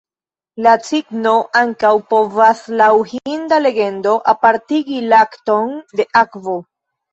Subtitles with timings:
[0.67, 6.61] La cigno ankaŭ povas, laŭ hinda legendo, apartigi lakton de akvo.